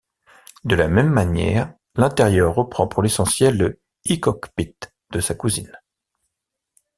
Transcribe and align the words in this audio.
De 0.63 0.73
la 0.75 0.87
même 0.87 1.11
manière, 1.11 1.75
l'intérieur 1.93 2.55
reprend 2.55 2.87
pour 2.87 3.03
l'essentiel 3.03 3.55
le 3.55 3.79
i-Cockpit 4.05 4.73
de 5.11 5.19
sa 5.19 5.35
cousine. 5.35 5.79